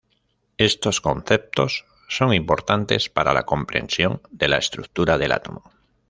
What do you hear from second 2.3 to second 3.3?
importantes